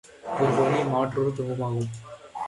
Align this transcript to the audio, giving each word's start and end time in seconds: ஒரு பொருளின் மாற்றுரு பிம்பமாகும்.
ஒரு 0.39 0.51
பொருளின் 0.51 0.89
மாற்றுரு 0.93 1.29
பிம்பமாகும். 1.37 1.91